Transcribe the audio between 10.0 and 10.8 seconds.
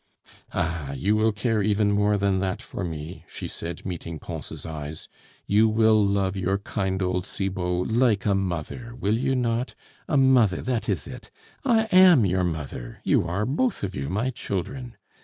A mother,